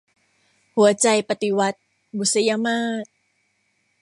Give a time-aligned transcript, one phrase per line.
[0.75, 1.79] หัวใจปฏิวัติ-
[2.17, 3.05] บุษยมาส